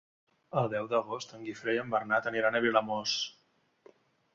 El 0.61 0.71
deu 0.75 0.87
d'agost 0.93 1.37
en 1.39 1.45
Guifré 1.49 1.77
i 1.77 1.83
en 1.85 1.95
Bernat 1.95 2.33
aniran 2.33 2.59
a 2.61 2.67
Vilamòs. 2.67 3.19